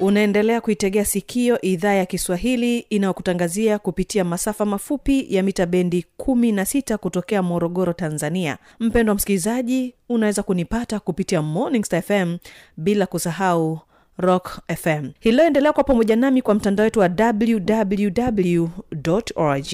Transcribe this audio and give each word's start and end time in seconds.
unaendelea 0.00 0.60
kuitegea 0.60 1.04
sikio 1.04 1.60
idhaa 1.60 1.92
ya 1.92 2.06
kiswahili 2.06 2.78
inayokutangazia 2.78 3.78
kupitia 3.78 4.24
masafa 4.24 4.64
mafupi 4.64 5.26
ya 5.34 5.42
mita 5.42 5.66
bendi 5.66 6.06
16 6.18 6.96
kutokea 6.96 7.42
morogoro 7.42 7.92
tanzania. 7.92 8.58
Mpendwa 8.80 9.14
msikilizaji 9.14 9.94
unaweza 10.08 10.42
kunipata 10.42 11.00
kupitia 11.00 11.42
morning 11.42 11.84
Star 11.84 12.02
fm 12.02 12.36
bila 12.76 13.06
kusahau 13.06 13.80
rock 14.20 14.60
fm 14.76 15.10
hililoendelea 15.20 15.72
kwa 15.72 15.84
pamoja 15.84 16.16
nami 16.16 16.42
kwa 16.42 16.54
mtandao 16.54 16.84
wetu 16.84 17.00
wa 17.00 17.10
www 17.18 18.68
org. 19.36 19.66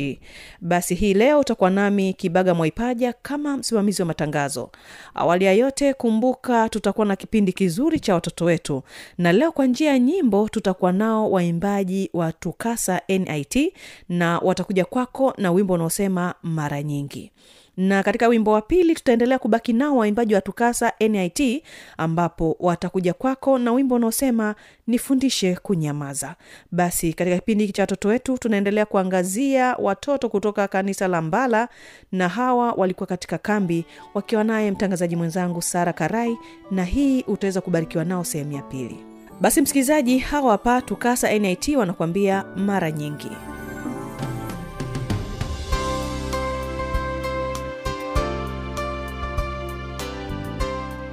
Basi 0.61 0.95
hii 0.95 1.15
leo 1.15 1.41
utakuwa 1.41 1.71
nami 1.71 2.13
kibaga 2.15 2.55
mwaipaja 2.55 3.13
kama 3.13 3.57
msimamizi 3.57 4.03
wa 4.03 4.07
matangazo. 4.09 4.71
Awali 5.15 5.45
ya 5.45 5.53
yote 5.53 5.95
kumbuka 5.95 6.69
tutakuwa 6.69 7.07
na 7.07 7.17
kipindi 7.17 7.53
kizuri 7.53 8.01
cha 8.01 8.15
watoto 8.15 8.45
wetu. 8.45 8.83
Na 9.19 9.33
leo 9.33 9.53
kwa 9.53 9.67
njia 9.67 9.91
ya 9.91 9.99
nyimbo 9.99 10.49
tutakuwa 10.49 10.93
nao 10.93 11.31
waimbaji 11.31 12.11
wa 12.13 12.33
tukasa 12.33 13.01
nit 13.09 13.73
na 14.09 14.39
watakuja 14.39 14.85
kwako 14.85 15.35
na 15.39 15.53
wimbo 15.53 15.75
unaosema 15.75 16.35
mara 16.43 16.83
nyingi 16.83 17.33
na 17.77 18.03
katika 18.03 18.29
wimbo 18.29 18.53
wa 18.53 18.63
pili 18.63 18.95
tutaendelea 18.95 19.39
kubaki 19.39 19.73
nao 19.73 19.97
waimbaji 19.97 20.35
wa 20.35 20.41
tukasa 20.41 20.93
nit 21.01 21.63
ambapo 21.99 22.57
watakuja 22.61 23.15
kwako 23.15 23.59
na 23.59 23.73
wimbo 23.73 23.95
unaosema 23.95 24.55
nifundishe 24.87 25.55
kunyamaza. 25.57 26.35
Basi 26.73 27.13
katika 27.13 27.37
kipindi 27.37 27.65
hiki 27.65 27.73
cha 27.73 27.83
watoto 27.83 28.09
wetu 28.09 28.39
tunaendelea 28.39 28.87
kuangazia 28.87 29.77
watoto 29.79 30.29
kutoka 30.29 30.69
kanisa 30.69 31.09
la 31.09 31.23
mbala 31.23 31.69
na 32.13 32.29
hawa 32.29 32.73
walikuwa 32.73 33.07
katika 33.07 33.39
kambi 33.39 33.85
wakiwa 34.15 34.45
naye 34.45 34.71
mtangazaji 34.71 35.17
mwenzangu 35.17 35.63
sara 35.63 35.93
karai 35.93 36.39
na 36.71 36.85
hii 36.85 37.23
utaweza 37.23 37.61
kubarikiwa 37.61 38.05
nao 38.05 38.25
sehemu 38.25 38.53
ya 38.53 38.63
pili. 38.63 38.97
Basi 39.41 39.61
msikilizaji 39.61 40.19
hawa 40.19 40.53
hapa 40.53 40.83
tukasa 40.83 41.39
nit 41.39 41.69
wanakuambia 41.69 42.45
mara 42.57 42.91
nyingi 42.91 43.31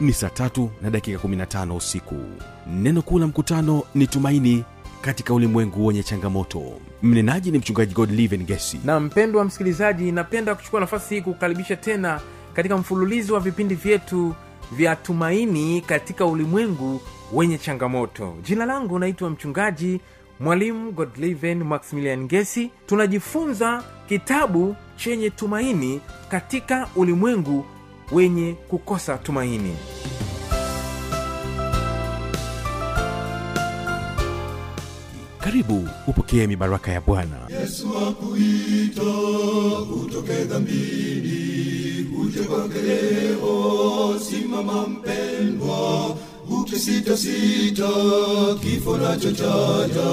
ni 0.00 0.12
saa 0.12 0.28
tatu 0.30 0.70
na 0.82 0.90
dakika 0.90 1.18
15 1.28 1.76
usiku. 1.76 2.14
Neno 2.66 3.02
kuu 3.02 3.18
la 3.18 3.26
mkutano 3.26 3.82
ni 3.94 4.06
tumaini 4.06 4.64
katika 5.00 5.34
ulimwengu 5.34 5.86
wenye 5.86 6.02
changamoto. 6.02 6.62
Mnenaji 7.02 7.50
ni 7.50 7.58
mchungaji 7.58 7.94
godliven 7.94 8.44
gesi 8.44 8.80
na 8.84 9.00
mpendwa 9.00 9.44
msikilizaji 9.44 10.12
napenda 10.12 10.54
kuchukua 10.54 10.80
nafasi 10.80 11.14
hii 11.14 11.20
kukaribisha 11.22 11.76
tena 11.76 12.20
katika 12.54 12.76
mfululizo 12.76 13.34
wa 13.34 13.40
vipindi 13.40 13.74
vyetu 13.74 14.34
vya 14.72 14.96
tumaini 14.96 15.80
katika 15.80 16.26
ulimwengu 16.26 17.00
wenye 17.32 17.58
changamoto. 17.58 18.34
Jina 18.42 18.66
langu 18.66 18.98
naitwa 18.98 19.30
mchungaji 19.30 20.00
mwalimu 20.40 20.92
godliven 20.92 21.64
maximilian 21.64 22.26
gesi 22.28 22.70
tunajifunza 22.86 23.82
kitabu 24.08 24.76
chenye 24.96 25.30
tumaini 25.30 26.00
katika 26.28 26.88
ulimwengu 26.96 27.64
wenye 28.12 28.52
kukosa 28.68 29.18
tumaini. 29.18 29.76
Karibu 35.38 35.88
upokee 36.06 36.46
mibaraka 36.46 36.92
ya 36.92 37.00
bwana. 37.00 37.36
Yesu 37.60 37.86
akuita 38.08 39.02
utoke 40.04 40.44
dhambini 40.44 42.06
uje 42.22 42.40
kwake 42.40 42.78
leo 42.82 44.14
simama 44.30 44.86
mpendwa 44.86 46.16
ukisitasita 46.50 47.88
kifo 48.62 48.96
nacho 48.96 49.32
chaja 49.32 50.10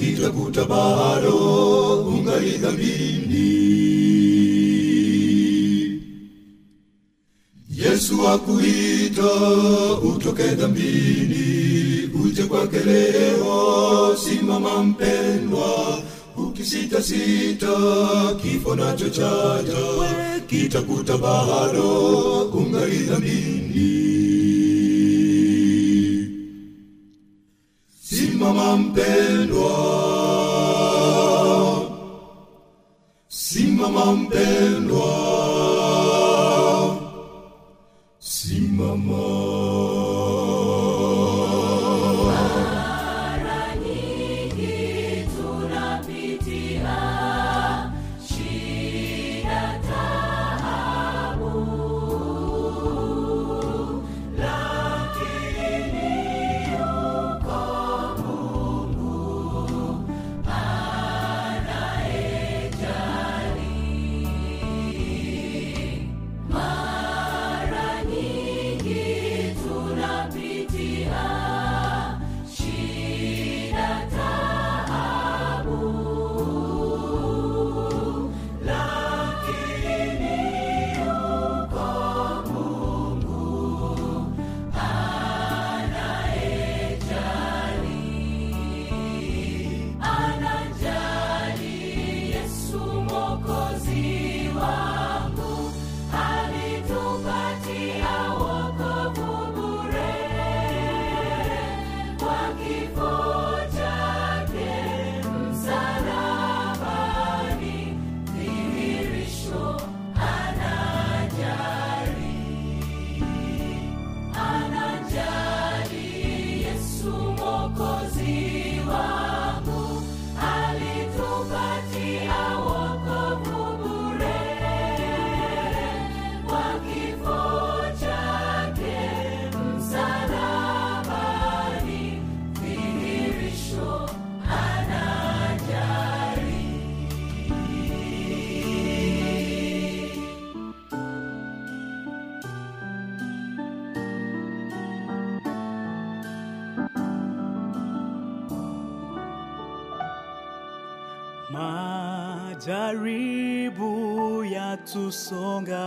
kitakuta 0.00 0.64
bado 0.64 1.36
ungali 2.06 2.50
dhambini 2.50 3.62
yesu 8.02 8.28
akuita 8.28 9.30
utoke 10.02 10.42
dhambini 10.42 12.10
uje 12.24 12.42
kwake 12.42 12.78
leo. 12.78 14.16
Simama 14.16 14.82
mpendwa 14.84 15.98
ukisitasita 16.36 17.68
kifo 18.42 18.74
nacho 18.76 19.08
chaja 19.08 19.84
kitakuta 20.46 21.18
bado 21.18 22.48
kungali 22.52 22.96
dhambini. 22.96 23.92
Simama 28.02 28.76
mpendwa 28.76 29.91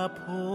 坡。 0.08 0.55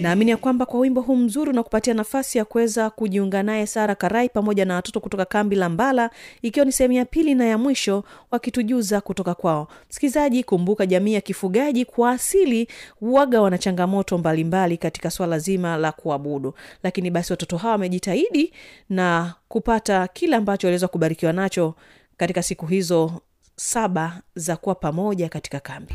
Naamini 0.00 0.30
ya 0.30 0.36
kwamba 0.36 0.66
kwa 0.66 0.80
wimbo 0.80 1.00
huu 1.00 1.16
mzuri 1.16 1.50
unakupatia 1.50 1.94
nafasi 1.94 2.38
ya 2.38 2.44
kuweza 2.44 2.90
kujiunga 2.90 3.42
naye 3.42 3.66
sara 3.66 3.94
karai 3.94 4.28
pamoja 4.28 4.64
na 4.64 4.74
watoto 4.74 5.00
kutoka 5.00 5.24
kambi 5.24 5.56
la 5.56 5.68
mbala 5.68 6.10
ikiwa 6.42 6.66
ni 6.66 6.72
sehemu 6.72 6.92
ya 6.94 7.04
pili 7.04 7.34
na 7.34 7.44
ya 7.44 7.58
mwisho 7.58 8.04
wakitujuza 8.30 9.00
kutoka 9.00 9.34
kwao. 9.34 9.68
Msikilizaji 9.90 10.44
kumbuka 10.44 10.86
jamii 10.86 11.12
ya 11.14 11.20
kifugaji 11.20 11.84
kwa 11.84 12.10
asili 12.10 12.68
waga 13.00 13.40
wana 13.42 13.58
changamoto 13.58 14.18
mbalimbali 14.18 14.76
katika 14.76 15.10
swala 15.10 15.38
zima 15.38 15.76
la 15.76 15.92
kuabudu. 15.92 16.54
Lakini 16.82 17.10
basi 17.10 17.32
watoto 17.32 17.56
hawa 17.56 17.72
wamejitahidi 17.72 18.52
na 18.88 19.34
kupata 19.48 20.08
kile 20.08 20.36
ambacho 20.36 20.66
waliweza 20.66 20.88
kubarikiwa 20.88 21.32
nacho 21.32 21.74
katika 22.16 22.42
siku 22.42 22.66
hizo 22.66 23.12
saba 23.56 24.20
za 24.34 24.56
kuwa 24.56 24.74
pamoja 24.74 25.28
katika 25.28 25.60
kambi 25.60 25.94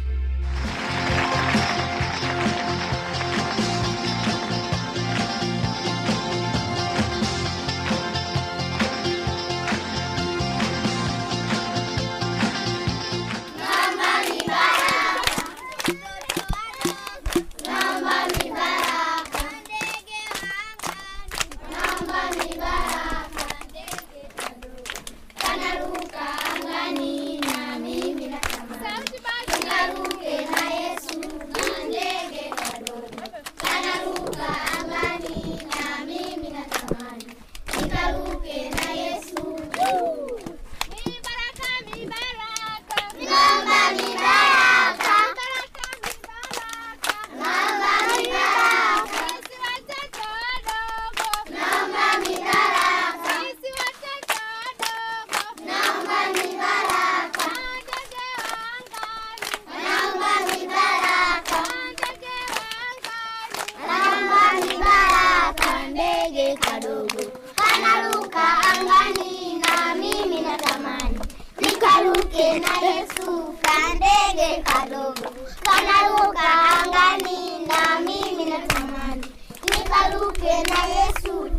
nikaruke 80.15 80.63
na 80.69 80.81
yesu 80.95 81.49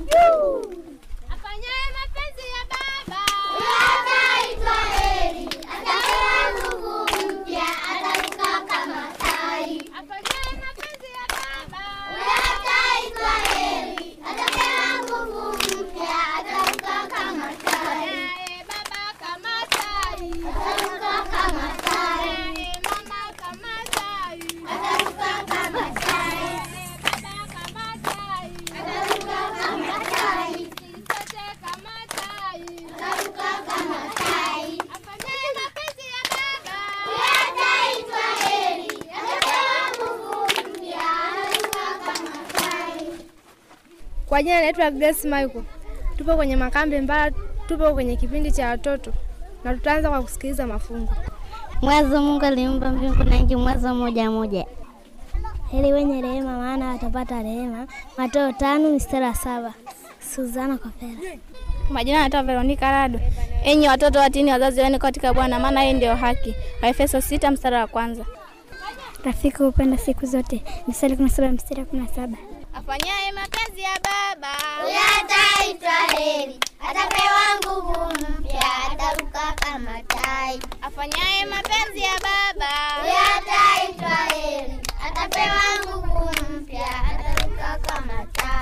naitwa 44.66 44.90
Grace 44.90 45.24
Michael. 45.28 45.62
Tupo 46.18 46.36
kwenye 46.36 46.56
makambi 46.56 47.00
Mbara, 47.00 47.30
tupo 47.68 47.94
kwenye 47.94 48.16
kipindi 48.16 48.52
cha 48.52 48.68
watoto 48.68 49.12
na 49.64 49.74
tutaanza 49.74 50.10
kwa 50.10 50.22
kusikiliza 50.22 50.66
mafungu. 50.66 51.12
Mwanzo 51.82 52.22
Mungu 52.22 52.44
aliumba 52.44 52.90
mbingu 52.90 53.24
na 53.24 53.36
nchi, 53.36 53.56
Mwanzo 53.56 53.94
moja 53.94 54.30
moja. 54.30 54.64
Heri 55.70 55.92
wenye 55.92 56.22
rehema, 56.22 56.58
maana 56.58 56.88
watapata 56.88 57.42
rehema. 57.42 57.86
Mateo 58.16 58.52
tano 58.52 58.90
mstari 58.92 59.24
wa 59.24 59.34
saba. 59.34 59.74
Suzana 60.34 60.78
Kopera. 60.78 61.36
Majina 61.90 62.18
naitwa 62.20 62.42
Veronica 62.42 62.82
Rado. 62.90 63.20
Enyi 63.64 63.88
watoto 63.88 64.18
watini 64.18 64.50
wazazi 64.52 64.80
wenu 64.80 64.98
katika 64.98 65.34
Bwana, 65.34 65.58
maana 65.60 65.82
hii 65.82 65.92
ndio 65.92 66.14
haki. 66.14 66.54
Waefeso 66.82 67.20
sita 67.20 67.50
mstari 67.50 67.76
wa 67.76 67.86
kwanza. 67.86 68.24
Rafiki 69.24 69.62
hupenda 69.62 69.98
siku 69.98 70.26
zote. 70.26 70.62
Mstari 70.88 71.16
kumi 71.16 71.28
na 71.28 71.34
saba 71.36 71.52
mstari 71.52 71.80
wa 71.80 71.86
kumi 71.86 72.02
na 72.02 72.08
saba. 72.08 72.36
Afanyaye 72.76 73.32
mapenzi 73.32 73.80
ya 73.82 73.98
Baba. 74.04 74.52
Huyo 74.82 75.00
ataitwa 75.20 75.92
heri, 76.18 76.60
atapewa 76.88 77.42
nguvu 77.64 78.04
mpya, 78.14 78.72
ataruka 78.92 79.52
kama 79.52 80.02
tai. 80.02 80.60
afanyaye 80.82 81.44
mapenzi 81.44 82.00
ya 82.00 82.12
Baba. 82.20 82.72
Huyo 83.00 83.20
ataitwa 83.36 84.16
heri, 84.36 84.80
atapewa 85.06 85.62
nguvu 85.86 86.30
mpya, 86.52 86.86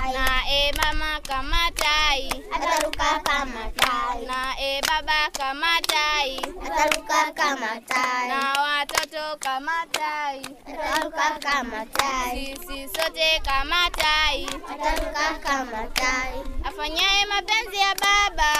tai. 0.04 0.12
na 0.12 0.26
e 0.48 0.72
mama 0.76 1.20
kama 1.28 1.70
tai 1.80 2.28
Ataruka 2.54 3.10
kama 3.24 3.64
tai. 3.80 4.26
na 4.26 4.40
e 4.58 4.80
baba 4.86 5.30
kama 5.38 5.72
tai 5.88 6.36
Ataruka 6.66 7.20
kama 7.34 7.72
tai. 7.88 8.28
na 8.28 8.40
watoto 8.64 9.24
kama 9.40 9.78
tai 9.92 10.42
Ataruka 10.68 11.28
kama 11.40 11.80
tai. 11.96 12.54
sisi 12.66 12.88
sote 12.94 13.30
kama 13.48 13.82
tai 13.96 14.46
Ataruka 14.72 15.26
kama 15.44 15.82
tai. 15.94 16.32
afanyaye 16.64 17.26
mapenzi 17.26 17.76
ya 17.76 17.94
Baba 17.94 18.52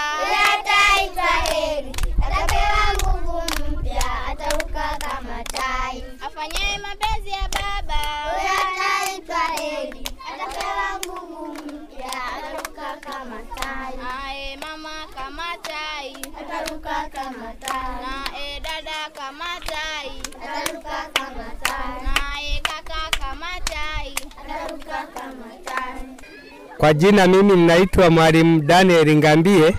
Kwa 26.85 26.93
jina 26.93 27.27
mimi 27.27 27.55
ninaitwa 27.55 28.09
Mwalimu 28.09 28.61
Daniel 28.61 29.15
Ngambie, 29.15 29.75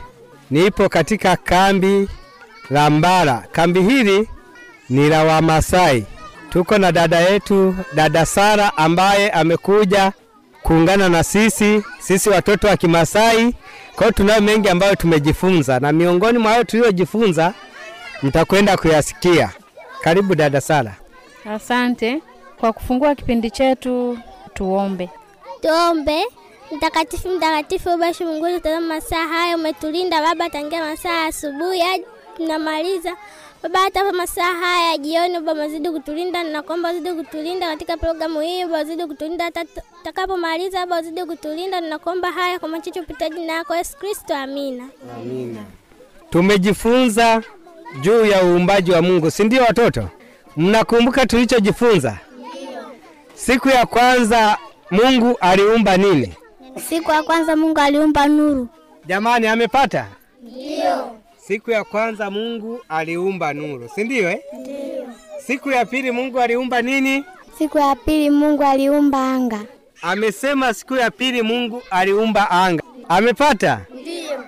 nipo 0.51 0.89
katika 0.89 1.37
kambi 1.37 2.09
la 2.71 2.91
Mbara. 2.91 3.45
Kambi 3.53 3.83
hili 3.83 4.29
ni 4.91 5.09
la 5.09 5.25
Wamasai. 5.25 6.05
Tuko 6.51 6.79
na 6.79 6.93
dada 6.93 7.21
yetu 7.21 7.75
dada 7.95 8.27
Sara 8.27 8.77
ambaye 8.77 9.31
amekuja 9.31 10.13
kuungana 10.63 11.09
na 11.09 11.23
sisi 11.25 11.83
sisi 11.99 12.31
watoto 12.31 12.67
wa 12.69 12.77
Kimasai. 12.77 13.55
Kwa 13.95 14.03
hiyo 14.03 14.13
tunayo 14.13 14.41
mengi 14.43 14.69
ambayo 14.69 14.95
tumejifunza, 14.95 15.81
na 15.81 15.93
miongoni 15.93 16.39
mwa 16.39 16.51
hayo 16.53 16.65
tuliyojifunza 16.65 17.55
mtakwenda 18.23 18.77
kuyasikia. 18.77 19.51
Karibu 20.01 20.35
dada 20.35 20.61
Sara. 20.61 20.95
Asante 21.55 22.23
kwa 22.61 22.73
kufungua 22.73 23.15
kipindi 23.15 23.51
chetu. 23.51 24.19
Tuombe. 24.55 25.11
Tuombe. 25.61 26.25
Mtakatifu, 26.73 27.29
mtakatifu, 27.29 27.89
Baba 27.89 28.13
Mungu, 28.21 28.61
tazama 28.61 28.87
masaa 28.95 29.27
haya 29.27 29.57
umetulinda 29.57 30.23
Baba, 30.23 30.51
tangia 30.51 30.85
masaa 30.85 31.25
asubuhi 31.25 31.81
hadi 31.81 32.05
tunamaliza 32.37 33.17
Baba, 33.63 33.79
hata 33.81 34.13
masaa 34.13 34.53
haya 34.53 34.91
ya 34.91 34.99
jioni 34.99 35.35
Baba, 35.35 35.55
mazidi 35.55 35.91
kutulinda 35.91 36.43
na 36.43 36.63
kuomba 36.63 36.91
uzidi 36.91 37.13
kutulinda 37.13 37.67
katika 37.67 37.97
programu 37.97 38.41
hii 38.41 38.65
Baba, 38.65 38.81
uzidi 38.83 39.07
kutulinda 39.07 39.45
hata 39.45 39.65
tutakapomaliza 39.65 40.79
Baba, 40.87 41.01
uzidi 41.01 41.25
kutulinda 41.25 41.81
na 41.81 41.99
kuomba 41.99 42.31
haya 42.33 42.59
kwa 42.59 42.69
machache 42.69 43.01
upita 43.01 43.29
jina 43.31 43.55
lako 43.55 43.77
Yesu 43.77 43.97
Kristo, 43.97 44.35
amina. 44.37 44.89
Amina. 45.21 45.61
Tumejifunza 46.31 47.43
juu 48.01 48.25
ya 48.27 48.45
uumbaji 48.45 48.93
wa 48.93 49.03
Mungu, 49.03 49.31
si 49.31 49.45
ndio 49.45 49.63
watoto? 49.63 50.09
Mnakumbuka 50.57 51.27
tulichojifunza? 51.27 52.19
Siku 53.35 53.69
ya 53.69 53.87
kwanza 53.87 54.59
Mungu 54.91 55.37
aliumba 55.41 55.97
nini? 55.97 56.35
Siku 56.81 57.11
ya 57.11 57.23
kwanza 57.23 57.57
Mungu 57.57 57.81
aliumba 57.81 58.27
nuru. 58.29 58.69
Jamani, 59.07 59.47
amepata? 59.47 60.07
Ndio. 60.43 61.11
Siku 61.37 61.71
ya 61.71 61.85
kwanza 61.85 62.31
Mungu 62.31 62.81
aliumba 62.89 63.53
nuru, 63.55 63.89
si 63.95 64.05
ndio 64.05 64.31
eh? 64.31 64.41
Siku 65.47 65.71
ya 65.71 65.85
pili 65.87 66.11
Mungu 66.11 66.41
aliumba 66.41 66.83
nini? 66.83 67.25
Siku 67.59 67.79
ya 67.79 67.95
pili 67.97 68.31
Mungu 68.31 68.63
aliumba 68.65 69.33
anga. 69.33 69.61
Amesema 70.03 70.75
siku 70.75 70.95
ya 70.97 71.11
pili 71.11 71.43
Mungu 71.43 71.83
aliumba 71.91 72.51
anga. 72.51 72.83
Amepata? 73.09 73.81
Ndio. 74.01 74.45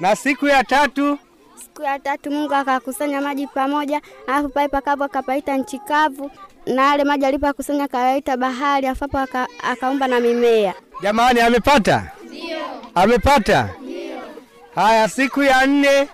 Na 0.00 0.16
siku 0.16 0.46
ya 0.46 0.64
tatu 0.64 1.18
Siku 1.64 1.82
ya 1.82 1.98
tatu 1.98 2.30
Mungu 2.30 2.54
akakusanya 2.54 3.20
maji 3.20 3.46
pamoja, 3.46 4.00
alafu 4.26 4.48
pale 4.48 4.68
pakavu 4.68 5.04
akapaita 5.04 5.56
nchi 5.56 5.78
kavu, 5.78 6.30
na 6.66 6.82
yale 6.86 7.04
maji 7.04 7.24
alipokusanya 7.26 7.84
akayaita 7.84 8.36
bahari, 8.36 8.86
afapo 8.86 9.18
akaumba 9.62 10.06
na 10.08 10.20
mimea. 10.20 10.74
Jamani, 11.02 11.40
amepata? 11.40 12.04
Ndio. 12.24 12.58
Amepata? 12.94 13.68
Ndio. 13.82 14.18
Haya, 14.74 15.08
siku 15.08 15.42
ya 15.42 15.66
nne 15.66 16.08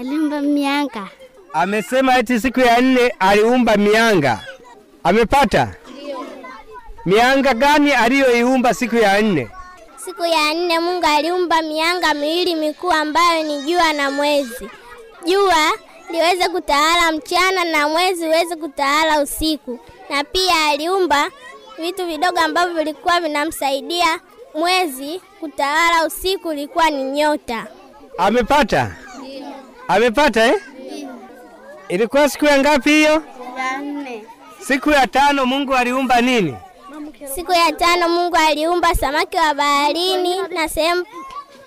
Aliumba 0.00 0.40
mianga. 0.42 1.08
amesema 1.52 2.18
eti 2.18 2.40
siku 2.40 2.60
ya 2.60 2.80
nne 2.80 3.14
aliumba 3.18 3.76
mianga. 3.76 4.40
Amepata? 5.04 5.68
Ndio. 5.96 6.26
Mianga 7.06 7.54
gani 7.54 7.92
aliyoiumba 7.92 8.74
siku 8.74 8.96
ya 8.96 9.22
nne? 9.22 9.48
Siku 10.04 10.24
ya 10.24 10.54
nne 10.54 10.78
Mungu 10.78 11.06
aliumba 11.06 11.62
mianga 11.62 12.14
miwili 12.14 12.54
mikuu 12.54 12.92
ambayo 12.92 13.42
ni 13.42 13.62
jua 13.62 13.92
na 13.92 14.10
mwezi. 14.10 14.68
Jua 15.26 15.70
liweze 16.10 16.48
kutawala 16.48 17.12
mchana 17.12 17.64
na 17.64 17.88
mwezi 17.88 18.26
uweze 18.26 18.56
kutawala 18.56 19.20
usiku, 19.22 19.78
na 20.10 20.24
pia 20.24 20.64
aliumba 20.70 21.30
vitu 21.78 22.06
vidogo 22.06 22.40
ambavyo 22.40 22.74
vilikuwa 22.74 23.20
vinamsaidia 23.20 24.18
mwezi 24.54 25.20
kutawala 25.40 26.06
usiku, 26.06 26.52
ilikuwa 26.52 26.90
ni 26.90 27.04
nyota. 27.04 27.66
Amepata? 28.18 28.90
Amepata 29.88 30.46
eh? 30.46 30.54
Ilikuwa 31.88 32.28
siku 32.28 32.44
ya 32.44 32.58
ngapi 32.58 32.90
hiyo? 32.90 33.22
Ya 33.58 33.78
nne. 33.78 34.24
Siku 34.66 34.90
ya 34.90 35.06
tano 35.06 35.46
Mungu 35.46 35.74
aliumba 35.74 36.20
nini? 36.20 36.56
Siku 37.34 37.52
ya 37.52 37.72
tano 37.72 38.08
Mungu 38.08 38.36
aliumba 38.36 38.94
samaki 38.94 39.36
wa 39.36 39.54
baharini 39.54 40.42
na 40.54 40.68
sehemu 40.68 41.04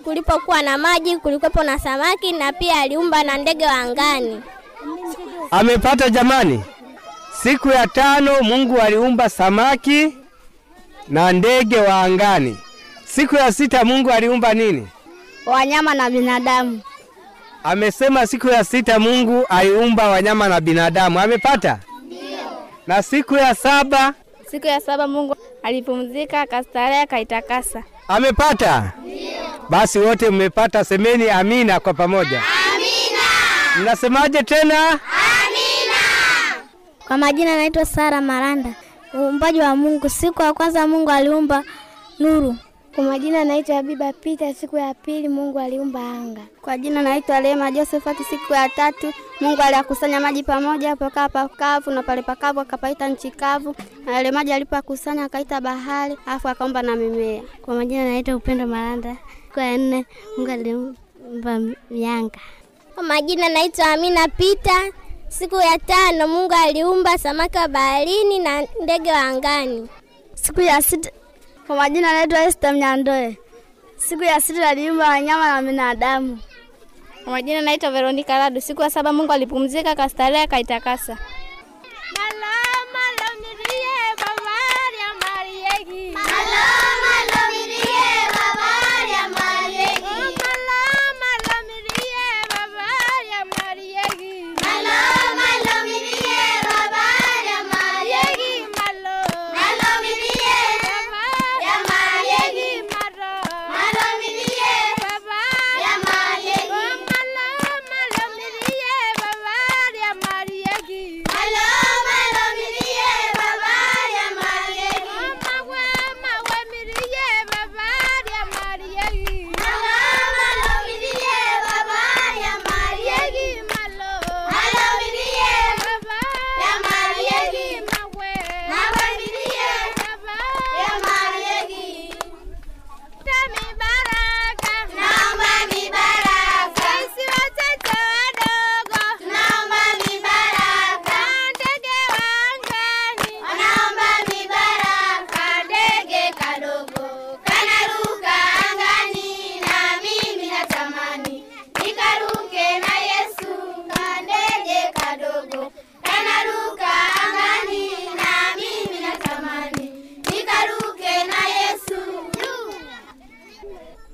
kulipokuwa 0.04 0.62
na 0.62 0.78
maji 0.78 1.18
kulikuwepo 1.18 1.64
na 1.64 1.80
samaki, 1.80 2.32
na 2.32 2.54
pia 2.54 2.80
aliumba 2.82 3.24
na 3.24 3.38
ndege 3.38 3.66
wa 3.66 3.74
angani. 3.74 4.42
Amepata 5.52 6.10
jamani? 6.10 6.64
Siku 7.44 7.68
ya 7.70 7.88
tano 7.88 8.42
Mungu 8.42 8.78
aliumba 8.82 9.30
samaki 9.30 10.18
na 11.08 11.32
ndege 11.32 11.78
wa 11.78 12.02
angani. 12.02 12.58
Siku 13.16 13.36
ya 13.36 13.52
sita 13.52 13.86
Mungu 13.86 14.12
aliumba 14.12 14.54
nini? 14.54 14.88
Wanyama 15.46 15.94
na 15.94 16.10
binadamu. 16.10 16.82
Amesema 17.64 18.28
siku 18.28 18.48
ya 18.48 18.64
sita 18.64 19.00
Mungu 19.00 19.46
aliumba 19.50 20.10
wanyama 20.10 20.48
na 20.48 20.62
binadamu. 20.62 21.20
Amepata? 21.20 21.80
Na 22.88 23.04
siku 23.04 23.36
ya 23.36 23.56
saba 23.56 24.14
Siku 24.52 24.68
ya 24.68 24.80
saba 24.82 25.08
Mungu 25.08 25.36
alipumzika, 25.64 26.42
akastarehe, 26.42 27.02
akaitakasa. 27.02 27.84
amepata? 28.08 28.92
Basi 29.70 30.00
wote 30.00 30.30
mmepata, 30.30 30.84
semeni 30.86 31.30
amina 31.30 31.80
kwa 31.80 31.94
pamoja. 31.94 32.42
Amina. 32.76 33.82
Mnasemaje 33.82 34.44
tena? 34.44 35.00
Kwa 37.08 37.18
majina 37.18 37.56
naitwa 37.56 37.86
Sara 37.86 38.22
Maranda. 38.22 38.70
Uumbaji 39.16 39.60
wa 39.60 39.76
Mungu. 39.76 40.10
Siku 40.10 40.42
ya 40.42 40.54
kwanza 40.54 40.88
Mungu 40.88 41.10
aliumba 41.12 41.64
nuru. 42.20 42.56
Kwa 42.96 43.04
majina 43.04 43.44
naitwa 43.46 43.76
Habiba 43.76 44.14
Pita. 44.14 44.54
Siku 44.54 44.78
ya 44.78 44.94
pili 44.94 45.28
Mungu 45.30 45.60
aliumba 45.60 46.00
anga. 46.00 46.42
Kwa 46.62 46.78
jina 46.78 47.02
naitwa 47.02 47.40
Lema 47.42 47.72
Josephat. 47.72 48.18
Siku 48.30 48.54
ya 48.54 48.70
tatu 48.70 49.14
Mungu 49.42 49.62
aliyakusanya 49.62 50.20
maji 50.20 50.44
pamoja, 50.44 50.96
pakaa 50.96 51.30
pakavu 51.30 51.92
na 51.92 52.04
pale 52.04 52.22
pakavu 52.22 52.60
akapaita 52.60 53.08
nchi 53.10 53.32
kavu, 53.32 53.76
na 54.06 54.12
yale 54.14 54.32
maji 54.32 54.54
alipokusanya 54.54 55.24
akaita 55.24 55.62
bahari, 55.62 56.18
afu 56.26 56.48
akaomba 56.48 56.82
na 56.82 56.96
mimea. 56.96 57.42
Kwa 57.62 57.76
majina 57.76 58.04
naitwa 58.06 58.36
Upendo 58.36 58.68
Maranda. 58.68 59.18
Siku 59.48 59.60
ya 59.60 59.78
nne 59.78 60.06
Mungu 60.38 60.52
aliumba 60.52 61.60
mianga. 61.90 62.40
Kwa 62.96 63.04
majina 63.04 63.50
naitwa 63.50 63.86
Amina 63.92 64.28
Pita. 64.28 64.82
Siku 65.28 65.56
ya 65.56 65.80
tano 65.80 66.28
Mungu 66.28 66.54
aliumba 66.54 67.18
samaki 67.18 67.58
wa 67.58 67.68
baharini 67.68 68.40
na 68.40 68.68
ndege 68.84 69.12
wa 69.12 69.22
angani. 69.22 69.90
Siku 70.34 70.62
ya 70.62 70.82
sita 70.82 71.10
kwa 71.68 71.76
majina 71.76 72.14
naitwa 72.14 72.44
Esther 72.44 72.74
Mnyandoe. 72.74 73.38
Siku 73.98 74.24
ya 74.24 74.42
sita 74.42 74.70
aliumba 74.70 75.10
wanyama 75.10 75.62
na 75.62 75.62
binadamu. 75.72 76.40
Kwa 77.24 77.32
majina 77.34 77.62
naitwa 77.62 77.92
Veronica 77.92 78.30
Radu. 78.38 78.62
Siku 78.62 78.82
ya 78.82 78.90
saba 78.90 79.14
Mungu 79.14 79.32
alipumzika, 79.32 79.96
kastarehe, 79.96 80.44
akaitakasa. 80.44 81.18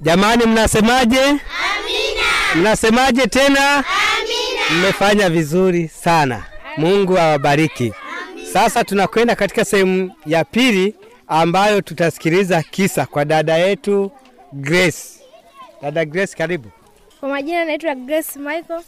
Jamani, 0.01 0.45
mnasemaje? 0.45 1.21
Amina. 1.21 1.41
Mnasemaje 2.55 3.27
tena? 3.27 3.73
Amina. 3.75 4.79
Mmefanya 4.79 5.29
vizuri 5.29 5.87
sana. 5.87 6.43
Mungu 6.77 7.17
awabariki. 7.19 7.93
Sasa 8.53 8.83
tunakwenda 8.83 9.35
katika 9.35 9.65
sehemu 9.65 10.11
ya 10.25 10.43
pili 10.45 10.95
ambayo 11.27 11.81
tutasikiliza 11.81 12.63
kisa 12.63 13.05
kwa 13.05 13.25
dada 13.25 13.57
yetu 13.57 14.11
Grace. 14.53 15.03
Dada 15.81 16.05
Grace, 16.05 16.35
karibu. 16.37 16.69
Kwa 17.19 17.29
majina 17.29 17.65
naitwa 17.65 17.95
Grace 17.95 18.39
Michael, 18.39 18.81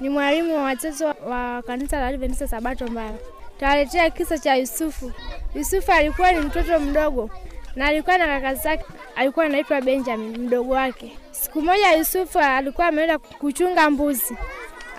ni 0.00 0.08
mwalimu 0.08 0.56
wa 0.56 0.62
watoto 0.62 1.06
wa 1.06 1.62
kanisa 1.66 2.00
la 2.00 2.06
Adventista 2.06 2.48
Sabato 2.48 2.86
Mbara. 2.86 3.14
Tawaletea 3.60 4.10
kisa 4.10 4.38
cha 4.38 4.54
Yusufu. 4.56 5.12
Yusufu 5.54 5.92
alikuwa 5.92 6.32
ni 6.32 6.40
mtoto 6.40 6.80
mdogo 6.80 7.30
na 7.76 7.86
alikuwa 7.86 8.18
na 8.18 8.26
kaka 8.26 8.54
zake, 8.54 8.84
alikuwa 9.16 9.44
anaitwa 9.46 9.80
Benjamin, 9.80 10.38
mdogo 10.38 10.74
wake. 10.74 11.16
Siku 11.30 11.62
moja 11.62 11.92
Yusufu 11.92 12.38
alikuwa 12.38 12.86
ameenda 12.86 13.18
kuchunga 13.18 13.90
mbuzi. 13.90 14.36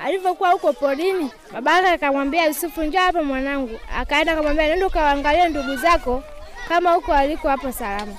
Alivyokuwa 0.03 0.50
huko 0.51 0.74
porini, 0.74 1.32
babake 1.51 1.88
akamwambia 1.88 2.46
Yusufu, 2.46 2.84
njoo 2.84 3.00
hapa 3.00 3.24
mwanangu. 3.24 3.80
Akaenda 3.98 4.32
akamwambia, 4.34 4.68
nenda 4.68 4.88
ukawaangalie 4.88 5.50
ndugu 5.50 5.75
zako 5.75 6.24
kama 6.68 6.94
huko 6.94 7.12
waliko 7.12 7.50
hapo 7.50 7.72
salama. 7.72 8.13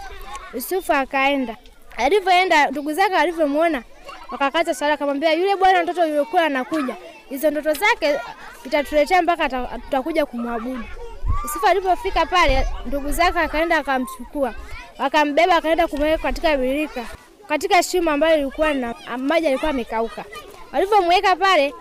Yusufu 0.54 0.92
akaenda. 0.92 1.56
Alivyoenda, 1.96 2.66
ndugu 2.70 2.92
zake 2.92 3.14
alivyomwona 3.14 3.82
wakakata 4.30 4.74
sala, 4.74 4.92
akamwambia 4.94 5.32
yule 5.32 5.56
bwana 5.56 5.82
mtoto 5.82 6.06
yulikuwa 6.06 6.42
anakuja, 6.44 6.96
hizo 7.28 7.50
ndoto 7.50 7.72
zake 7.72 8.20
itatuletea 8.64 9.22
mpaka 9.22 9.48
tutakuja 9.78 10.26
kumwabudu. 10.26 10.84
Yusufu 11.42 11.66
alipofika 11.66 12.26
pale, 12.26 12.66
ndugu 12.86 13.12
zake 13.12 13.38
akaenda 13.38 13.76
akamchukua, 13.78 14.54
wakambeba 14.98 15.56
akaenda 15.56 15.86
kumweka 15.88 16.18
katika 16.22 16.56
birika, 16.56 17.04
katika 17.48 17.82
shimo 17.82 18.10
ambayo 18.10 18.38
ilikuwa 18.38 18.74
na 18.74 18.94
maji 19.18 19.46
alikuwa 19.46 19.70
amekauka. 19.70 20.24
Walivyomweka 20.72 21.36
pale, 21.36 21.74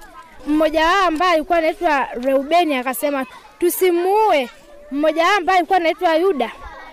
mmoja 0.47 0.85
wao 0.85 1.07
ambaye 1.07 1.33
alikuwa 1.33 1.57
anaitwa 1.57 2.07
Reubeni 2.13 2.75
akasema 2.75 3.25
tusimuue. 3.59 4.49
Mmoja 4.91 5.23
wao 5.23 5.37
ambaye 5.37 5.57
alikuwa 5.59 5.77
anaitwa 5.77 6.15
Yuda 6.15 6.51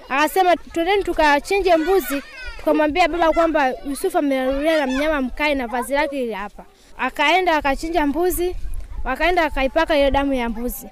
akasema 0.09 0.57
twendeni 0.57 1.05
tukachinje 1.05 1.77
mbuzi, 1.77 2.23
tukamwambia 2.59 3.09
baba 3.09 3.33
kwamba 3.33 3.69
Yusufu 3.89 4.19
amelalulia 4.19 4.79
na 4.79 4.87
mnyama 4.87 5.23
mkali 5.23 5.55
na 5.55 5.67
vazi 5.67 5.93
lake 5.95 6.17
hili 6.17 6.33
hapa. 6.33 6.65
Akaenda 6.99 7.57
akachinja 7.57 8.07
mbuzi, 8.07 8.57
wakaenda 9.05 9.45
akaipaka 9.45 9.97
ile 9.99 10.11
damu 10.11 10.35
ya 10.35 10.49
mbuzi. 10.49 10.87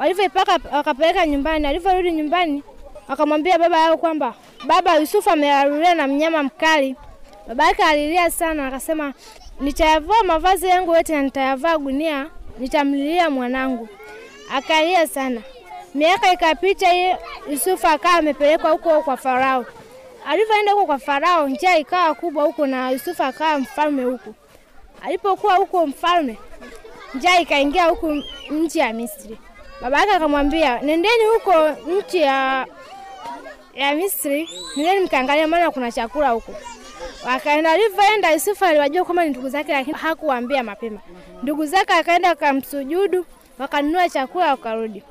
Walivyoipaka 0.00 0.58
akapeleka 0.72 1.26
nyumbani. 1.26 1.66
Alivyorudi 1.66 2.12
nyumbani, 2.12 2.62
akamwambia 3.08 3.58
baba 3.58 3.78
yao 3.78 3.96
kwamba 3.98 4.34
baba, 4.66 4.96
Yusufu 4.96 5.30
amelalulia 5.30 5.94
na 5.94 6.06
mnyama 6.06 6.42
mkali. 6.42 6.96
Baba 7.48 7.66
yake 7.66 7.82
alilia 7.82 8.30
sana, 8.30 8.66
akasema 8.66 9.14
nitayavua 9.60 10.22
mavazi 10.24 10.66
yangu 10.66 10.94
yote 10.94 11.12
na 11.16 11.22
nitayavaa 11.22 11.78
gunia, 11.78 12.26
nitamlilia 12.58 13.30
mwanangu. 13.30 13.88
Akalia 14.54 15.06
sana. 15.06 15.40
Miaka 15.94 16.32
ikapita, 16.32 16.86
Yusufu 17.50 17.86
akawa 17.86 18.14
amepelekwa 18.14 18.70
huko 18.70 19.02
kwa 19.02 19.16
Farao. 19.16 19.64
Alivyoenda 20.26 20.72
huko 20.72 20.86
kwa 20.86 20.98
Farao, 20.98 21.48
njaa 21.48 21.76
ikawa 21.76 22.14
kubwa 22.14 22.44
huko 22.44 22.66
na 22.66 22.90
Yusufu 22.90 23.22
akawa 23.22 23.58
mfalme 23.58 24.04
huko. 24.04 24.34
Alipokuwa 25.02 25.54
huko 25.56 25.86
mfalme, 25.86 26.38
njaa 27.14 27.40
ikaingia 27.40 27.84
huko 27.84 28.14
nchi 28.50 28.78
ya 28.78 28.92
Misri. 28.92 29.38
Baba 29.82 29.98
yake 30.00 30.12
akamwambia, 30.12 30.80
nendeni 30.80 31.24
huko 31.34 31.68
nchi 31.68 32.18
ya 32.22 32.66
ya 33.74 33.94
Misri, 33.94 34.48
nendeni 34.76 35.00
mkaangalia, 35.00 35.46
maana 35.48 35.70
kuna 35.70 35.92
chakula 35.92 36.30
huko. 36.30 36.52
Wakaenda, 37.26 37.72
alivyoenda 37.72 38.32
Yusufu 38.32 38.64
aliwajua 38.64 39.04
kwamba 39.04 39.24
ni 39.24 39.30
ndugu 39.30 39.48
zake, 39.48 39.72
lakini 39.72 39.96
hakuwaambia 39.98 40.62
mapema. 40.62 41.00
Ndugu 41.42 41.66
zake 41.66 41.92
akaenda 41.92 42.28
wakamsujudu, 42.28 43.26
wakanunua 43.58 44.08
chakula, 44.08 44.46
wakarudi. 44.50 45.02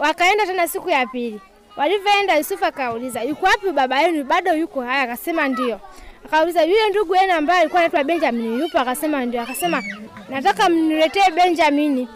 Wakaenda 0.00 0.46
tena 0.46 0.68
siku 0.68 0.90
ya 0.90 1.06
pili. 1.06 1.40
Walivyoenda 1.76 2.36
Yusufu 2.36 2.64
akauliza, 2.64 3.22
yuko 3.22 3.46
wapi 3.46 3.70
baba 3.70 4.00
yenu? 4.02 4.24
Bado 4.24 4.54
yuko 4.54 4.80
haya? 4.82 5.02
Akasema 5.02 5.48
ndio. 5.48 5.80
Akauliza, 6.26 6.62
yule 6.62 6.88
ndugu 6.90 7.16
yenu 7.16 7.32
ambaye 7.34 7.60
alikuwa 7.60 7.80
anaitwa 7.80 8.04
Benjamini 8.04 8.60
yupo? 8.60 8.78
Akasema 8.78 9.24
ndio. 9.24 9.42
Akasema 9.42 9.82
nataka 10.28 10.68
mniletee 10.68 11.30
Benjamini. 11.34 12.08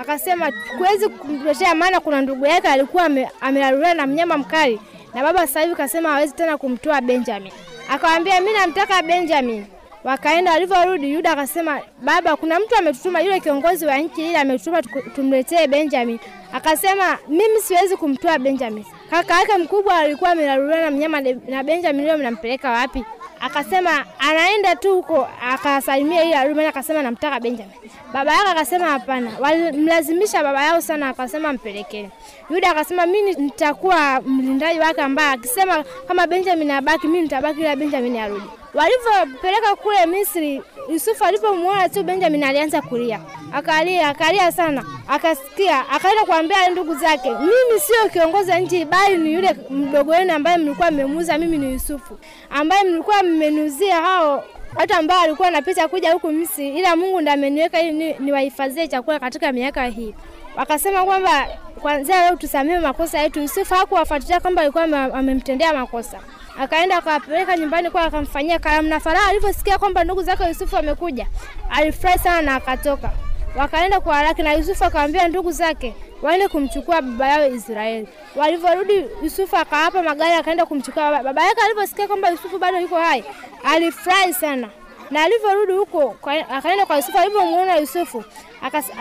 Akasema 0.00 0.52
kuwezi 0.78 1.08
kumtetea, 1.08 1.74
maana 1.74 2.00
kuna 2.00 2.20
ndugu 2.20 2.46
yake 2.46 2.68
alikuwa 2.68 3.04
ame- 3.04 3.30
amelaluliwa 3.40 3.94
na 3.94 4.06
mnyama 4.06 4.38
mkali, 4.38 4.80
na 5.14 5.22
baba 5.22 5.40
sasa 5.46 5.60
hivi 5.60 5.74
kasema 5.74 6.08
hawezi 6.10 6.34
tena 6.34 6.56
kumtoa 6.58 7.00
Benjamin. 7.00 7.52
Akawambia 7.90 8.40
mi 8.40 8.52
namtaka 8.52 9.02
Benjamin. 9.02 9.66
Wakaenda, 10.04 10.52
walivyorudi 10.52 11.12
Yuda 11.12 11.30
akasema, 11.30 11.80
baba, 12.02 12.36
kuna 12.36 12.60
mtu 12.60 12.76
ametutuma, 12.76 13.20
yule 13.20 13.40
kiongozi 13.40 13.86
wa 13.86 13.96
nchi 13.98 14.26
ile 14.28 14.38
ametutuma 14.38 14.82
tumletee 15.14 15.66
Benjamin. 15.66 16.18
Akasema 16.52 17.18
mimi 17.28 17.60
siwezi 17.62 17.96
kumtoa 17.96 18.38
Benjamin, 18.38 18.84
kaka 19.10 19.40
yake 19.40 19.56
mkubwa 19.58 19.96
alikuwa 19.98 20.30
amelaluliwa 20.30 20.80
na 20.80 20.90
mnyama, 20.90 21.20
na 21.48 21.62
Benjamin 21.64 22.04
leo 22.04 22.18
mnampeleka 22.18 22.70
wapi? 22.70 23.04
Akasema 23.40 24.04
anaenda 24.18 24.76
tu 24.76 24.94
huko 24.94 25.28
akasalimia 25.52 26.24
ile 26.24 26.34
Arumi, 26.34 26.64
akasema 26.66 27.02
namtaka 27.02 27.40
Benjamin. 27.40 27.72
Baba 28.12 28.32
yake 28.32 28.48
akasema 28.50 28.86
hapana, 28.86 29.30
walimlazimisha 29.40 30.42
baba 30.42 30.64
yao 30.64 30.80
sana, 30.80 31.08
akasema 31.08 31.52
mpelekee 31.52 32.08
Yuda 32.50 32.70
akasema 32.70 33.06
mimi 33.06 33.32
nitakuwa 33.34 34.20
mlindaji 34.20 34.80
wake, 34.80 35.00
ambaye 35.00 35.30
akisema 35.32 35.84
kama 36.08 36.26
Benjamin 36.26 36.70
abaki, 36.70 37.06
mimi 37.06 37.20
nitabaki, 37.22 37.60
ila 37.60 37.76
Benjamin 37.76 38.16
arudi. 38.16 38.46
Walivyopeleka 38.74 39.76
kule 39.76 40.06
Misri, 40.06 40.62
Yusufu 40.92 41.24
alipomwona 41.24 41.88
tu 41.88 42.02
Benjamin 42.02 42.44
alianza 42.44 42.82
kulia, 42.82 43.20
akalia 43.52 44.08
akalia 44.08 44.52
sana, 44.52 44.84
akasikia, 45.08 45.88
akaenda 45.88 46.24
kuambia 46.24 46.68
ndugu 46.68 46.94
zake, 46.94 47.30
mimi 47.30 47.80
sio 47.80 48.08
kiongozi 48.12 48.50
wa 48.50 48.58
nchi, 48.58 48.84
bali 48.84 49.16
ni 49.16 49.32
yule 49.34 49.56
mdogo 49.70 50.10
wenu 50.10 50.32
ambaye 50.34 50.56
mlikuwa 50.56 50.90
mmemuuza, 50.90 51.38
mimi 51.38 51.58
ni 51.58 51.72
Yusufu 51.72 52.18
ambaye 52.50 52.84
mlikuwa 52.84 53.22
mmenuzia 53.22 53.96
hao 54.00 54.44
watu 54.76 54.94
ambao 54.94 55.20
walikuwa 55.20 55.46
wanapita 55.46 55.88
kuja 55.88 56.12
huku 56.12 56.32
Misri, 56.32 56.68
ila 56.78 56.96
Mungu 56.96 57.20
ndiye 57.20 57.34
ameniweka 57.34 57.80
ili 57.82 57.92
ni- 57.92 58.14
niwahifadhie 58.18 58.88
chakula 58.88 59.18
katika 59.20 59.52
miaka 59.52 59.86
hii. 59.86 60.14
Wakasema 60.56 61.04
kwamba 61.04 61.46
kwanza 61.80 62.22
leo 62.26 62.36
tusamehe 62.36 62.78
makosa 62.78 63.18
yetu. 63.18 63.40
Yusufu 63.40 63.74
hakuwafuatilia 63.74 64.40
kwamba 64.40 64.62
alikuwa 64.62 64.84
amemtendea 65.14 65.72
makosa, 65.74 66.18
akaenda 66.60 66.96
akawapeleka 66.96 67.56
nyumbani 67.56 67.90
kwa 67.90 68.02
akamfanyia 68.02 68.58
karamu, 68.58 68.88
na 68.88 69.00
Farao 69.00 69.28
alivyosikia 69.28 69.78
kwamba 69.78 70.04
ndugu 70.04 70.22
zake 70.22 70.44
Yusufu 70.48 70.76
amekuja, 70.76 71.26
alifurahi 71.70 72.18
sana 72.18 72.42
na 72.42 72.54
akatoka. 72.54 73.10
Wakaenda 73.56 74.00
kwa 74.00 74.14
haraka, 74.16 74.42
na 74.42 74.52
Yusufu 74.52 74.84
akawaambia 74.84 75.28
ndugu 75.28 75.52
zake 75.52 75.94
waende 76.22 76.48
kumchukua 76.48 77.02
baba 77.02 77.28
yao 77.28 77.46
Israeli. 77.46 78.08
Walivyorudi, 78.36 79.04
Yusufu 79.22 79.56
akawapa 79.56 80.02
magari, 80.02 80.32
akaenda 80.34 80.66
kumchukua 80.66 81.02
baba. 81.10 81.22
Baba 81.22 81.44
yake 81.44 81.60
alivyosikia 81.64 82.06
kwamba 82.06 82.28
Yusufu 82.30 82.58
bado 82.58 82.78
yuko 82.80 82.96
hai, 82.96 83.24
alifurahi 83.64 84.32
sana 84.34 84.68
na 85.10 85.24
alivyorudi 85.24 85.72
huko 85.72 86.16
akaenda 86.52 86.86
kwa 86.86 86.96
Yusufu. 86.96 87.18
Alivyomuona 87.18 87.76
Yusufu 87.76 88.24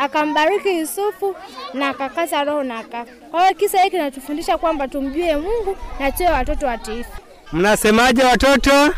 akambariki 0.02 0.80
Yusufu 0.80 1.36
na 1.74 1.90
akakaza 1.90 2.44
roho 2.44 2.64
na 2.64 2.80
akafa. 2.80 3.12
Kwa 3.32 3.42
hiyo 3.42 3.54
kisa 3.56 3.78
hiki 3.78 3.90
kinatufundisha 3.92 4.58
kwamba 4.58 4.88
tumjue 4.88 5.36
Mungu 5.36 5.78
na 6.00 6.12
tuwe 6.12 6.30
watoto 6.30 6.66
watiifu. 6.68 7.12
Mnasemaje 7.54 8.24
watoto? 8.24 8.94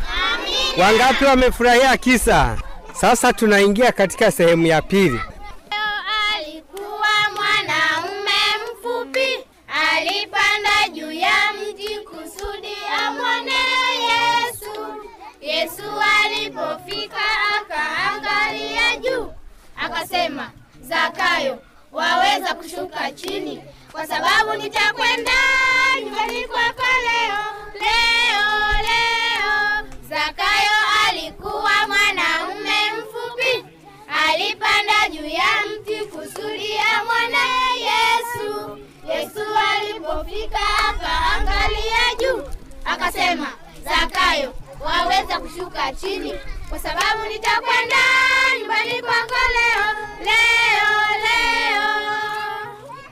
Wangapi 0.78 1.26
wamefurahia 1.26 1.98
kisa? 1.98 2.58
Sasa 2.94 3.34
tunaingia 3.34 3.92
katika 3.92 4.32
sehemu 4.32 4.68
ya 4.68 4.82
pili. 4.82 5.20
Alikuwa 6.36 7.10
mwanaume 7.36 8.40
mfupi, 8.74 9.28
alipanda 9.92 10.90
juu 10.94 11.12
ya 11.12 11.32
mti 11.54 12.00
kusudi 12.00 12.76
amwone 13.08 13.52
Yesu. 14.10 14.96
Yesu 15.42 15.84
alipofika 16.24 17.22
akaangalia 17.62 18.98
juu, 18.98 19.34
akasema, 19.78 20.52
Zakayo, 20.82 21.60
waweza 21.92 22.54
kushuka 22.54 23.12
chini, 23.12 23.64
kwa 23.92 24.08
sababu 24.08 24.54
nitakwenda 24.64 25.32
nyumbani 26.04 26.44
kwako 26.48 26.84
leo, 27.04 27.40
leo, 27.74 28.82
leo. 28.82 29.88
Zakayo 30.10 30.72
alikuwa 31.08 31.72
mwanaume 31.88 32.92
mfupi, 32.92 33.66
alipanda 34.28 35.10
juu 35.12 35.26
ya 35.28 35.46
mti 35.66 35.96
kusudi 36.06 36.78
amwone 36.78 37.38
Yesu. 37.80 38.78
Yesu 39.10 39.46
alipofika 39.72 40.60
akaangalia 40.90 42.16
juu, 42.20 42.44
akasema, 42.86 43.48
Zakayo, 43.84 44.54
waweza 44.80 45.40
kushuka 45.40 45.94
chini, 45.94 46.34
kwa 46.70 46.80
sababu 46.80 47.26
nitakwenda 47.30 47.96
nyumbani 48.60 49.02
kwako 49.02 49.36
leo, 49.54 49.86
leo. 50.26 51.09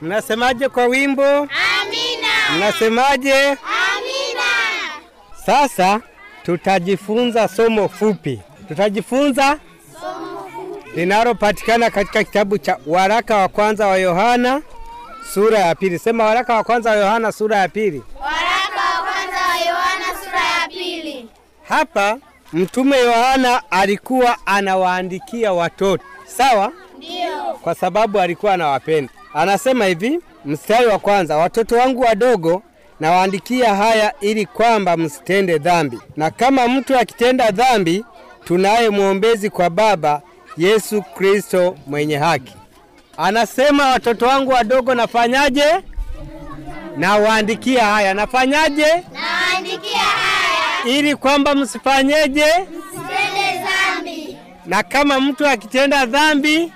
Mnasemaje 0.02 0.68
kwa 0.68 0.84
wimbo? 0.86 1.22
Amina, 1.22 2.56
Mnasemaje? 2.56 3.42
amina. 3.44 3.58
Sasa 5.46 6.00
tutajifunza 6.44 7.48
somo 7.48 7.88
fupi. 7.88 8.40
Tutajifunza 8.68 9.58
linalopatikana 10.94 11.90
katika 11.90 12.24
kitabu 12.24 12.58
cha 12.58 12.78
waraka 12.86 13.36
wa 13.36 13.48
kwanza 13.48 13.86
wa 13.86 13.96
Yohana 13.96 14.62
sura 15.34 15.58
ya 15.58 15.74
pili. 15.74 15.98
Sema 15.98 16.24
waraka 16.24 16.54
wa 16.54 16.64
kwanza 16.64 16.90
wa 16.90 16.96
Yohana 16.96 17.32
sura 17.32 17.56
ya 17.56 17.68
pili. 17.68 18.02
Waraka 18.20 18.80
wa 18.94 19.02
kwanza 19.12 19.36
wa 19.48 19.56
Yohana 19.68 20.18
sura 20.24 20.40
ya 20.62 20.68
pili. 20.68 21.28
Hapa 21.68 22.18
mtume 22.52 22.98
Yohana 22.98 23.62
alikuwa 23.70 24.36
anawaandikia 24.46 25.52
watoto, 25.52 26.04
sawa? 26.26 26.72
Ndio. 26.96 27.54
Kwa 27.62 27.74
sababu 27.74 28.20
alikuwa 28.20 28.54
anawapenda. 28.54 29.12
Anasema 29.42 29.84
hivi, 29.86 30.20
mstari 30.44 30.86
wa 30.86 30.98
kwanza, 30.98 31.36
watoto 31.36 31.76
wangu 31.76 32.00
wadogo 32.00 32.62
nawaandikia 33.00 33.74
haya 33.74 34.12
ili 34.20 34.46
kwamba 34.46 34.96
msitende 34.96 35.58
dhambi, 35.58 35.98
na 36.16 36.30
kama 36.30 36.68
mtu 36.68 36.98
akitenda 36.98 37.50
dhambi, 37.50 38.04
tunaye 38.44 38.90
mwombezi 38.90 39.50
kwa 39.50 39.70
Baba, 39.70 40.22
Yesu 40.56 41.02
Kristo 41.02 41.76
mwenye 41.86 42.16
haki. 42.16 42.54
Anasema 43.16 43.88
watoto 43.88 44.26
wangu 44.26 44.50
wadogo 44.50 44.94
nafanyaje? 44.94 45.64
Nawaandikia 46.96 47.84
haya, 47.84 48.14
nafanyaje? 48.14 48.86
Naandikia 49.12 49.98
haya 49.98 50.98
Ili 50.98 51.16
kwamba 51.16 51.54
msifanyeje? 51.54 52.44
msitende 52.60 53.64
dhambi. 53.64 54.36
na 54.66 54.82
kama 54.82 55.20
mtu 55.20 55.46
akitenda 55.46 56.06
dhambi 56.06 56.72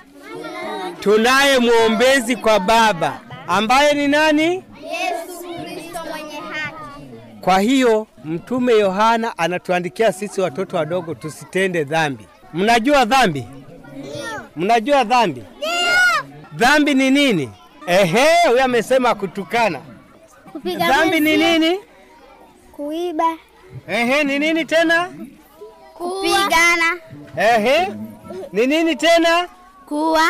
tunaye 1.03 1.59
mwombezi 1.59 2.35
kwa 2.35 2.59
Baba 2.59 3.19
ambaye 3.47 3.93
ni 3.93 4.07
nani? 4.07 4.43
Yesu 4.43 5.63
Kristo 5.63 5.99
mwenye 6.11 6.35
haki. 6.35 7.03
Kwa 7.41 7.59
hiyo 7.59 8.07
mtume 8.25 8.73
Yohana 8.73 9.37
anatuandikia 9.37 10.11
sisi 10.13 10.41
watoto 10.41 10.77
wadogo 10.77 11.13
tusitende 11.15 11.83
dhambi. 11.83 12.27
Mnajua 12.53 13.05
dhambi? 13.05 13.45
Mnajua 14.55 15.03
dhambi? 15.03 15.43
Dhambi 16.53 16.93
ni 16.93 17.11
nini? 17.11 17.49
Ehe, 17.87 18.27
huyo 18.49 18.63
amesema 18.63 19.15
kutukana. 19.15 19.81
Kupiga 20.51 20.87
Dhambi 20.87 21.19
ni 21.19 21.37
nini? 21.37 21.79
Kuiba. 22.71 23.37
Ehe, 23.87 24.23
ni 24.23 24.39
nini 24.39 24.65
tena? 24.65 25.09
Kupigana. 25.93 26.97
Ehe, 27.37 27.87
ni 28.53 28.67
nini 28.67 28.95
tena? 28.95 29.47
Kuwa. 29.85 30.21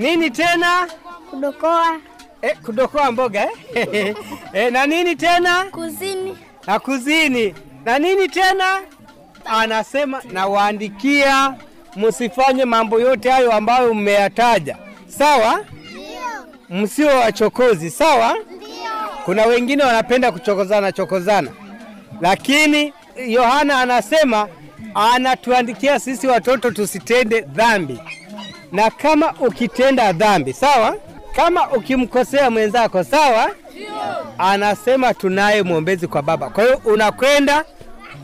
Nini 0.00 0.30
tena? 0.30 0.88
Kudokoa. 1.30 1.98
Eh, 2.42 2.56
kudokoa 2.64 3.12
mboga 3.12 3.48
eh? 3.74 4.14
eh, 4.52 4.72
na 4.72 4.86
nini 4.86 5.16
tena? 5.16 5.64
Kuzini. 5.64 6.38
Na 6.66 6.78
kuzini. 6.78 7.54
Na 7.84 7.98
nini 7.98 8.28
tena? 8.28 8.80
Anasema 9.44 10.22
nawaandikia 10.32 11.54
msifanye 11.96 12.64
mambo 12.64 13.00
yote 13.00 13.30
hayo 13.30 13.52
ambayo 13.52 13.94
mmeyataja. 13.94 14.76
Sawa? 15.06 15.64
Msio 16.70 17.06
wachokozi, 17.08 17.90
sawa? 17.90 18.36
Kuna 19.24 19.46
wengine 19.46 19.82
wanapenda 19.82 20.32
kuchokozana 20.32 20.92
chokozana, 20.92 21.50
lakini 22.20 22.92
Yohana 23.26 23.80
anasema 23.80 24.48
anatuandikia 24.94 26.00
sisi 26.00 26.26
watoto 26.26 26.70
tusitende 26.70 27.40
dhambi, 27.40 28.00
na 28.72 28.90
kama 28.90 29.32
ukitenda 29.40 30.12
dhambi, 30.12 30.52
sawa, 30.52 30.96
kama 31.36 31.70
ukimkosea 31.70 32.50
mwenzako, 32.50 33.04
sawa, 33.04 33.50
anasema 34.38 35.14
tunaye 35.14 35.62
mwombezi 35.62 36.06
kwa 36.06 36.22
Baba. 36.22 36.50
Kwa 36.50 36.64
hiyo 36.64 36.80
unakwenda 36.84 37.64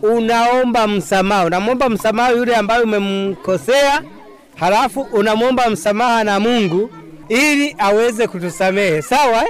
unaomba 0.03 0.89
msamaha, 0.89 1.45
unamwomba 1.45 1.89
msamaha 1.89 2.31
yule 2.31 2.57
ambaye 2.57 2.83
umemkosea, 2.83 4.03
halafu 4.57 5.01
unamwomba 5.01 5.71
msamaha 5.71 6.25
na 6.25 6.41
Mungu 6.41 6.91
ili 7.29 7.75
aweze 7.79 8.27
kutusamehe, 8.27 9.03
sawa? 9.03 9.45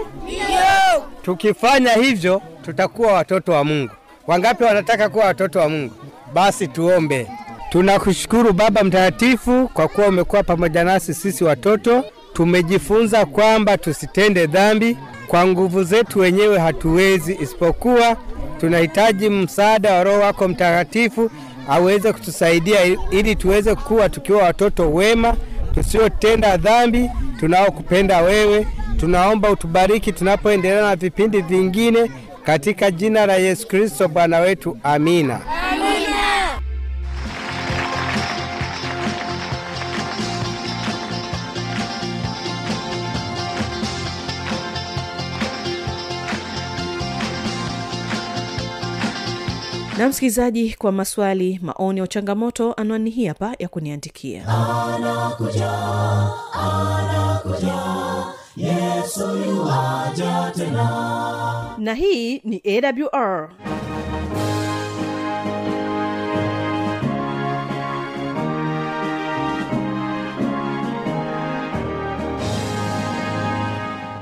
Tukifanya 1.22 1.92
hivyo 1.92 2.42
tutakuwa 2.64 3.12
watoto 3.12 3.52
wa 3.52 3.64
Mungu. 3.64 3.90
Wangapi 4.26 4.64
wanataka 4.64 5.08
kuwa 5.08 5.24
watoto 5.26 5.58
wa 5.58 5.68
Mungu? 5.68 5.94
Basi 6.32 6.68
tuombe. 6.68 7.26
Tunakushukuru 7.70 8.52
Baba 8.52 8.84
Mtakatifu 8.84 9.68
kwa 9.74 9.88
kuwa 9.88 10.06
umekuwa 10.08 10.42
pamoja 10.42 10.84
nasi 10.84 11.14
sisi 11.14 11.44
watoto. 11.44 12.04
Tumejifunza 12.32 13.26
kwamba 13.26 13.78
tusitende 13.78 14.46
dhambi. 14.46 14.96
Kwa 15.26 15.46
nguvu 15.46 15.84
zetu 15.84 16.18
wenyewe 16.18 16.58
hatuwezi, 16.58 17.38
isipokuwa 17.40 18.16
tunahitaji 18.60 19.30
msaada 19.30 19.92
wa 19.94 20.04
Roho 20.04 20.20
wako 20.20 20.48
Mtakatifu 20.48 21.30
aweze 21.68 22.12
kutusaidia 22.12 22.78
ili 23.10 23.36
tuweze 23.36 23.74
kuwa 23.74 24.08
tukiwa 24.08 24.42
watoto 24.42 24.92
wema 24.92 25.36
tusiotenda 25.74 26.56
dhambi, 26.56 27.10
tunaokupenda 27.40 28.20
wewe. 28.22 28.66
Tunaomba 29.00 29.50
utubariki 29.50 30.12
tunapoendelea 30.12 30.82
na 30.82 30.96
vipindi 30.96 31.40
vingine 31.42 32.10
katika 32.44 32.90
jina 32.90 33.26
la 33.26 33.36
Yesu 33.36 33.68
Kristo 33.68 34.08
Bwana 34.08 34.38
wetu, 34.38 34.78
amina. 34.82 35.40
Na 49.98 50.08
msikilizaji 50.08 50.74
kwa 50.78 50.92
maswali 50.92 51.60
maoni 51.62 52.00
au 52.00 52.06
changamoto 52.06 52.72
anwani 52.72 53.10
hii 53.10 53.26
hapa 53.26 53.54
ya 53.58 53.68
kuniandikia. 53.68 54.42
Yesoja 58.56 60.52
tena. 60.56 61.74
Na 61.78 61.94
hii 61.94 62.38
ni 62.44 62.62
awr 62.66 63.50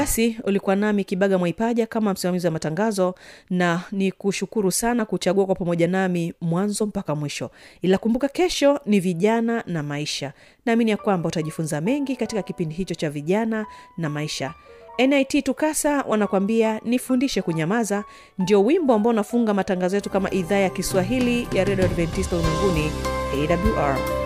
basi 0.00 0.36
ulikuwa 0.44 0.76
nami 0.76 1.04
kibaga 1.04 1.38
mwaipaja 1.38 1.86
kama 1.86 2.12
msimamizi 2.12 2.46
wa 2.46 2.52
matangazo 2.52 3.14
na 3.50 3.80
ni 3.92 4.12
kushukuru 4.12 4.72
sana 4.72 5.04
kuchagua 5.04 5.46
kwa 5.46 5.54
pamoja 5.54 5.88
nami 5.88 6.34
mwanzo 6.40 6.86
mpaka 6.86 7.14
mwisho. 7.14 7.50
Ila 7.82 7.98
kumbuka 7.98 8.28
kesho 8.28 8.80
ni 8.86 9.00
vijana 9.00 9.64
na 9.66 9.82
maisha. 9.82 10.32
Naamini 10.66 10.90
ya 10.90 10.96
kwamba 10.96 11.28
utajifunza 11.28 11.80
mengi 11.80 12.16
katika 12.16 12.42
kipindi 12.42 12.74
hicho 12.74 12.94
cha 12.94 13.10
vijana 13.10 13.66
na 13.98 14.10
maisha. 14.10 14.54
Nit 15.08 15.44
tukasa 15.44 16.02
wanakwambia 16.08 16.80
nifundishe 16.84 17.42
kunyamaza 17.42 18.04
ndio 18.38 18.64
wimbo 18.64 18.94
ambao 18.94 19.10
unafunga 19.10 19.54
matangazo 19.54 19.96
yetu 19.96 20.10
kama 20.10 20.30
idhaa 20.30 20.56
ya 20.56 20.70
kiswahili 20.70 21.48
ya 21.52 21.64
redio 21.64 21.84
adventista 21.84 22.36
ulimwenguni 22.36 22.90
awr 23.34 24.25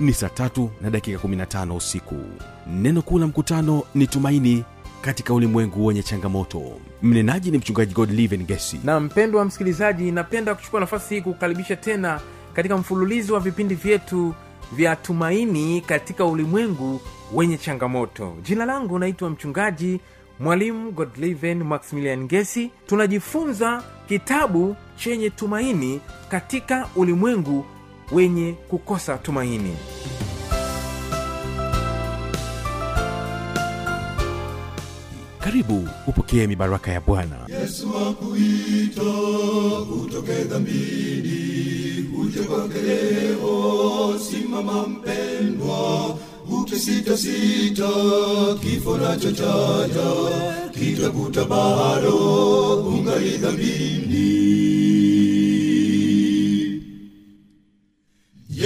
ni 0.00 0.12
saa 0.12 0.28
tatu 0.28 0.70
na 0.80 0.90
dakika 0.90 1.18
15 1.28 1.76
usiku. 1.76 2.16
Neno 2.66 3.02
kuu 3.02 3.18
la 3.18 3.26
mkutano 3.26 3.82
ni 3.94 4.06
tumaini 4.06 4.64
katika 5.00 5.34
ulimwengu 5.34 5.86
wenye 5.86 6.02
changamoto. 6.02 6.62
Mnenaji 7.02 7.50
ni 7.50 7.58
mchungaji 7.58 7.94
godliven 7.94 8.44
gesi 8.46 8.80
na 8.84 9.00
mpendwa 9.00 9.44
msikilizaji 9.44 10.12
napenda 10.12 10.54
kuchukua 10.54 10.80
nafasi 10.80 11.14
hii 11.14 11.20
kukaribisha 11.20 11.76
tena 11.76 12.20
katika 12.54 12.76
mfululizo 12.76 13.34
wa 13.34 13.40
vipindi 13.40 13.74
vyetu 13.74 14.34
vya 14.72 14.96
tumaini 14.96 15.80
katika 15.80 16.24
ulimwengu 16.24 17.00
wenye 17.34 17.58
changamoto. 17.58 18.36
Jina 18.42 18.64
langu 18.64 18.98
naitwa 18.98 19.30
mchungaji 19.30 20.00
mwalimu 20.40 20.92
godliven 20.92 21.62
maximilian 21.64 22.26
gesi 22.28 22.70
tunajifunza 22.86 23.82
kitabu 24.08 24.76
chenye 24.96 25.30
tumaini 25.30 26.00
katika 26.28 26.88
ulimwengu 26.96 27.64
wenye 28.12 28.52
kukosa 28.68 29.18
tumaini. 29.18 29.76
Karibu 35.38 35.88
upokee 36.06 36.46
mibaraka 36.46 36.92
ya 36.92 37.00
bwana. 37.00 37.36
Yesu 37.60 37.88
akuita 38.08 39.02
utoke 40.04 40.44
dhambini 40.44 42.04
uje 42.22 42.40
kwake 42.40 42.78
leo 42.82 44.14
simama 44.30 44.86
mpendwa 44.86 46.16
ukisitasita 46.60 47.88
kifo 48.62 48.96
nacho 48.98 49.32
chaja 49.32 50.10
kitakuta 50.74 51.44
bado 51.44 52.16
ungali 52.76 53.30
dhambini 53.38 54.30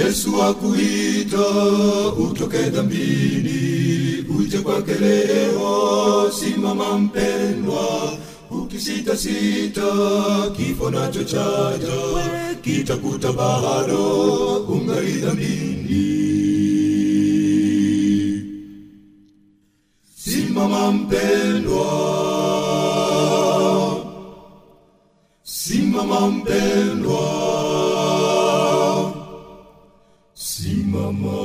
Yesu 0.05 0.29
akuita 0.43 1.45
utoke 2.17 2.69
dhambini, 2.69 4.25
uje 4.39 4.57
kwake 4.57 4.93
leo. 4.93 6.31
Simama 6.31 6.97
mpendwa, 6.99 8.17
ukisita 8.51 9.17
sita, 9.17 9.91
kifo 10.57 10.89
nacho 10.91 11.23
chaja 11.23 11.97
kitakuta 12.61 13.31
bado 13.33 14.57
ungali 14.69 15.11
dhambini. 15.11 16.05
Simama 20.17 20.91
mpendwa, 20.91 21.85
simama 25.43 26.27
mpendwa 26.29 27.54
I'm 31.05 31.21
mama. 31.21 31.44